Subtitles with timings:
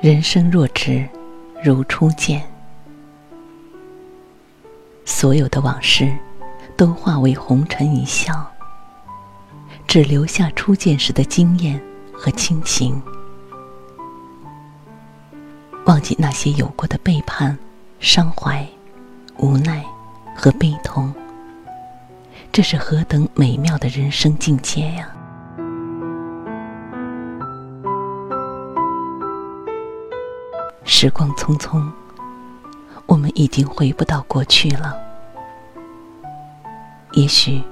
[0.00, 1.04] 人生若只
[1.60, 2.40] 如初见，
[5.04, 6.16] 所有的往事
[6.76, 8.48] 都化为红尘一笑，
[9.88, 11.82] 只留下初见时的惊艳
[12.12, 13.02] 和亲情。
[15.86, 17.58] 忘记那些有过的背叛、
[17.98, 18.64] 伤怀、
[19.38, 19.84] 无奈
[20.36, 21.12] 和悲痛，
[22.52, 25.12] 这是何等美妙的人生境界呀！
[30.90, 31.86] 时光匆匆，
[33.04, 34.96] 我们已经回不到过去了。
[37.12, 37.62] 也许，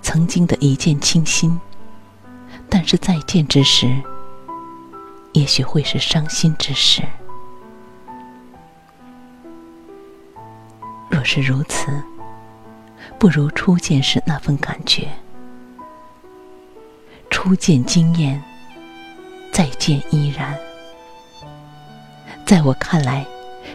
[0.00, 1.60] 曾经的一见倾心，
[2.70, 4.00] 但是再见之时，
[5.32, 7.02] 也许会是伤心之时。
[11.10, 11.88] 若是如此，
[13.18, 15.08] 不如初见时那份感觉。
[17.28, 18.40] 初见惊艳，
[19.52, 20.56] 再见依然。
[22.46, 23.26] 在我看来，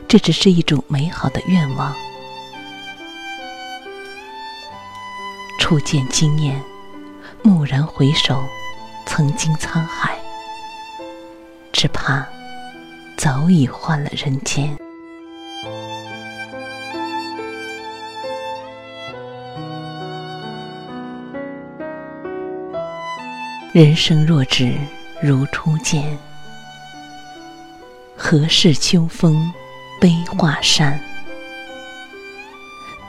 [0.07, 1.93] 这只是一种美好的愿望。
[5.59, 6.63] 初见惊艳，
[7.43, 8.41] 蓦然回首，
[9.05, 10.17] 曾经沧海，
[11.73, 12.25] 只怕
[13.17, 14.73] 早已换了人间。
[23.73, 24.73] 人生若只
[25.21, 26.17] 如初见。
[28.31, 29.51] 何事秋风
[29.99, 30.97] 悲画扇？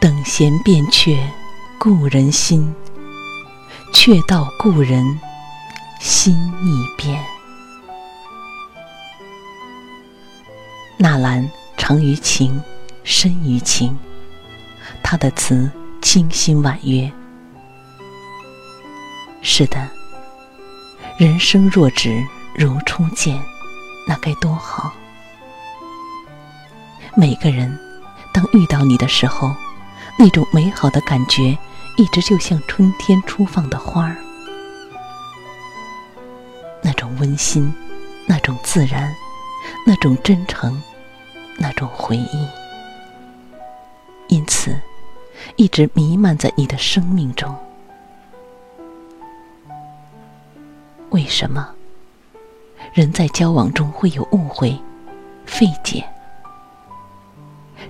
[0.00, 1.16] 等闲变却
[1.78, 2.74] 故人心，
[3.94, 5.20] 却道故人
[6.00, 7.24] 心易变。
[10.98, 12.60] 纳兰长于情，
[13.04, 13.96] 深于情，
[15.04, 17.08] 他的词清新婉约。
[19.40, 19.88] 是的，
[21.16, 22.20] 人生若只
[22.56, 23.40] 如初见，
[24.08, 24.92] 那该多好。
[27.14, 27.78] 每个人，
[28.32, 29.54] 当遇到你的时候，
[30.18, 31.56] 那种美好的感觉，
[31.96, 34.16] 一直就像春天初放的花儿，
[36.80, 37.70] 那种温馨，
[38.26, 39.14] 那种自然，
[39.86, 40.82] 那种真诚，
[41.58, 42.48] 那种回忆，
[44.28, 44.74] 因此，
[45.56, 47.54] 一直弥漫在你的生命中。
[51.10, 51.68] 为什么
[52.94, 54.80] 人在交往中会有误会、
[55.44, 56.02] 费解？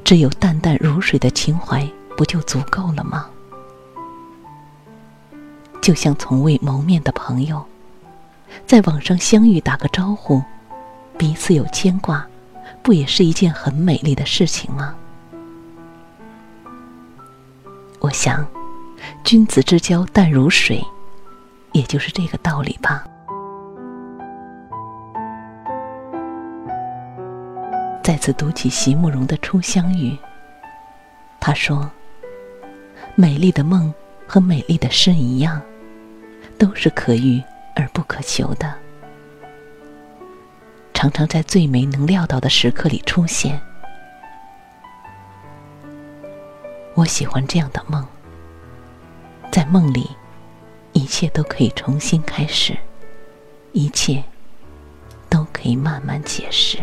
[0.04, 3.26] 只有淡淡如水的情怀，不就足够了吗？
[5.80, 7.64] 就像从未谋面的朋友，
[8.66, 10.42] 在网上相遇打个招呼，
[11.16, 12.26] 彼此有牵挂，
[12.82, 14.94] 不也是一件很美丽的事情吗？
[18.00, 18.46] 我想，
[19.24, 20.84] 君子之交淡如水，
[21.72, 23.04] 也就是这个道理吧。
[28.02, 30.10] 再次读起席慕容的《初相遇》，
[31.38, 31.88] 他说
[33.14, 33.94] ：“美丽的梦
[34.26, 35.62] 和美丽的诗一样，
[36.58, 37.40] 都是可遇
[37.76, 38.75] 而不可求的，
[40.93, 43.60] 常常在最没能料到的时刻里出现。
[46.94, 48.05] 我喜欢这样的梦，
[49.52, 50.10] 在梦里，
[50.93, 52.76] 一切都可以重新开始，
[53.70, 54.22] 一切
[55.28, 56.81] 都可以慢慢解释。”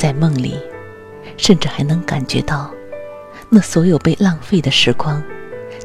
[0.00, 0.58] 在梦里，
[1.36, 2.70] 甚至还能感觉到，
[3.50, 5.22] 那所有被浪费的时光，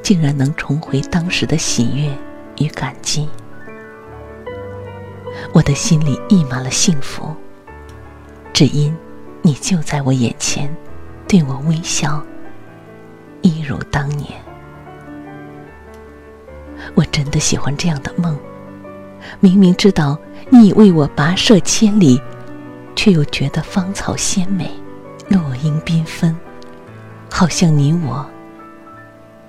[0.02, 2.10] 竟然能重回当时的喜悦
[2.66, 3.28] 与感激。
[5.52, 7.36] 我的心里溢满了幸福，
[8.54, 8.96] 只因
[9.42, 10.74] 你就在我眼前，
[11.28, 12.24] 对我微笑，
[13.42, 14.32] 一如当年。
[16.94, 18.40] 我真的喜欢这样的梦，
[19.42, 20.18] 明明知道
[20.50, 22.18] 你为我跋涉千里，
[22.96, 24.72] 却又觉得芳草鲜美，
[25.28, 26.36] 落英缤纷，
[27.30, 28.26] 好像你我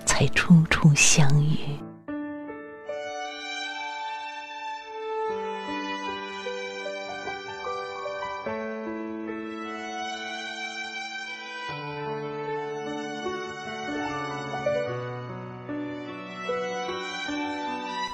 [0.04, 1.56] 才初初相遇。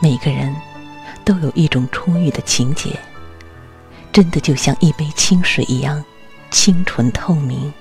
[0.01, 0.53] 每个人
[1.25, 2.91] 都有一种初遇的情节，
[4.13, 6.05] 真的就像一杯清水一样
[6.51, 7.73] 清纯透明。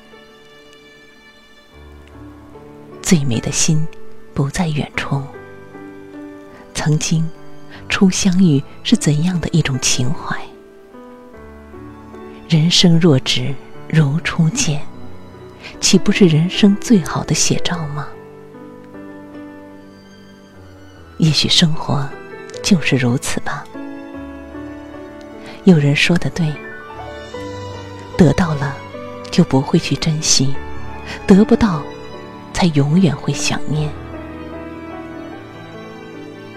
[3.01, 3.86] 最美的心
[4.33, 5.22] 不在远处。
[6.74, 7.30] 曾经
[7.89, 10.39] 初相遇是怎样的一种情怀？
[12.48, 13.54] 人生若只
[13.89, 14.81] 如初见，
[15.81, 18.07] 岂不是人生最好的写照吗？
[21.18, 22.10] 也许生活
[22.63, 23.66] 就是如此吧。
[25.63, 26.52] 有人说的对，
[28.18, 28.75] 得到了
[29.30, 30.56] 就不会去珍惜，
[31.28, 31.84] 得不到
[32.54, 33.90] 才永远会想念。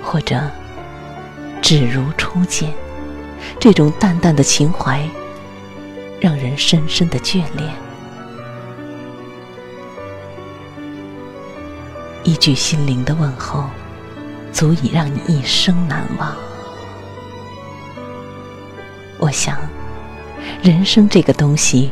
[0.02, 0.50] 或者，
[1.60, 2.72] 只如初见，
[3.60, 5.06] 这种淡淡的情怀，
[6.20, 7.72] 让人深深的眷恋。
[12.22, 13.64] 一句心灵的问候。
[14.54, 16.32] 足以让你一生难忘。
[19.24, 19.56] 我想，
[20.62, 21.90] 人生这个东西，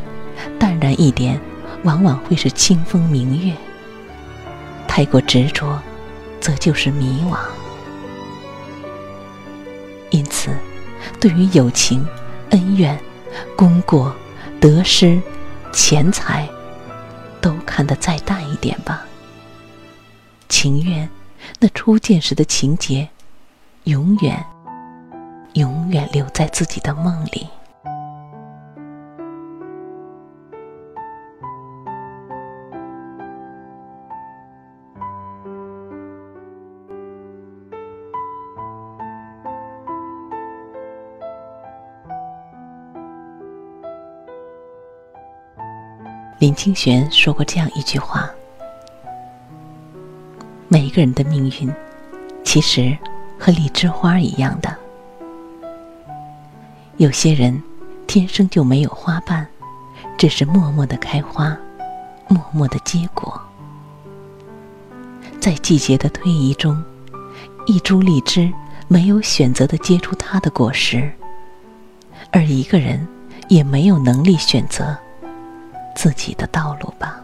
[0.59, 1.41] 淡然一点，
[1.81, 3.55] 往往会是清风明月；
[4.87, 5.81] 太过执着，
[6.39, 7.39] 则就是迷惘。
[10.11, 10.51] 因此，
[11.19, 12.05] 对于友情、
[12.51, 12.95] 恩怨、
[13.55, 14.15] 功过、
[14.61, 15.19] 得失、
[15.71, 16.47] 钱财，
[17.41, 19.03] 都看得再淡一点吧。
[20.47, 21.09] 情愿。
[21.59, 23.09] 那初见时的情节，
[23.85, 24.45] 永远、
[25.53, 27.47] 永远留在自己的梦里。
[46.39, 48.29] 林清玄说过这样一句话。
[50.67, 51.71] 每一个人的命运，
[52.43, 52.97] 其实
[53.39, 54.82] 和李枝花一样的。
[57.03, 57.61] 有些人
[58.07, 59.45] 天生就没有花瓣，
[60.17, 61.53] 只是默默的开花，
[62.29, 63.37] 默默的结果。
[65.37, 66.81] 在季节的推移中，
[67.65, 68.49] 一株荔枝
[68.87, 71.11] 没有选择的结出它的果实，
[72.31, 73.05] 而一个人
[73.49, 74.97] 也没有能力选择
[75.97, 77.19] 自己的道路吧。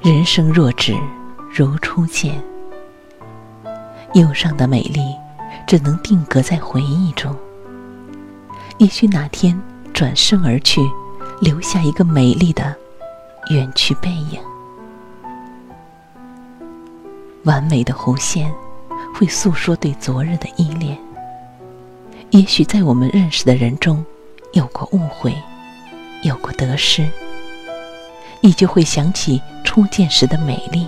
[0.00, 0.96] 人生若只
[1.52, 2.40] 如初见，
[4.14, 5.00] 忧伤的美丽
[5.66, 7.34] 只能定格在回忆中。
[8.78, 9.60] 也许哪天
[9.92, 10.80] 转身而去，
[11.40, 12.72] 留下一个美丽的
[13.50, 14.40] 远去背影。
[17.42, 18.52] 完美的弧线
[19.12, 20.96] 会诉说对昨日的依恋。
[22.30, 24.04] 也许在我们认识的人中，
[24.52, 25.34] 有过误会，
[26.22, 27.10] 有过得失。
[28.40, 30.86] 你就会想起初见时的美丽。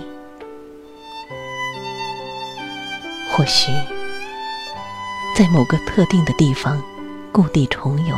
[3.35, 3.71] 或许，
[5.35, 6.79] 在某个特定的地方，
[7.31, 8.15] 故地重游，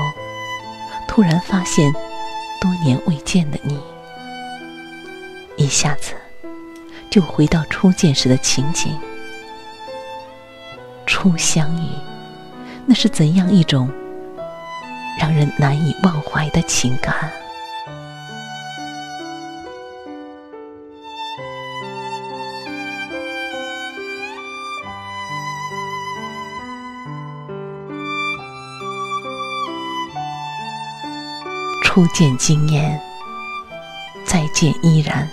[1.08, 1.90] 突然发现
[2.60, 3.80] 多年未见的你，
[5.56, 6.12] 一下子
[7.10, 8.94] 就回到初见时的情景。
[11.06, 11.88] 初相遇，
[12.86, 13.90] 那是怎样一种
[15.18, 17.32] 让人难以忘怀的情感？
[31.96, 33.02] 初见惊艳，
[34.26, 35.26] 再见依然。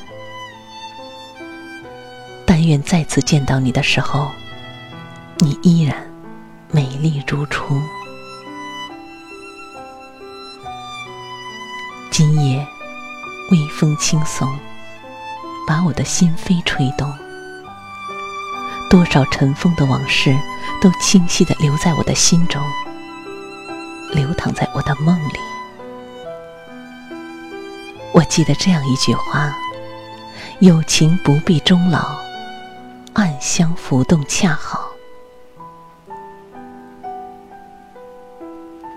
[2.46, 4.30] 但愿再次见到你的时候，
[5.38, 6.08] 你依然
[6.70, 7.82] 美丽如初。
[12.12, 12.64] 今夜
[13.50, 14.48] 微风轻送，
[15.66, 17.12] 把我的心扉吹动。
[18.88, 20.32] 多少尘封的往事，
[20.80, 22.62] 都清晰的留在我的心中，
[24.12, 25.51] 流淌在我的梦里。
[28.14, 29.56] 我记得这样一句话
[30.60, 32.20] ：“友情不必终老，
[33.14, 34.90] 暗香浮动恰好。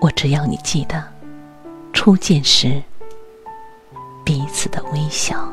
[0.00, 1.02] 我只要你记得
[1.94, 2.82] 初见时
[4.22, 5.48] 彼此的微笑。